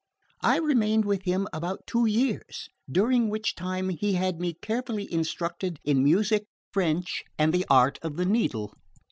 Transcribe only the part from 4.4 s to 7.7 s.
me carefully instructed in music, French and the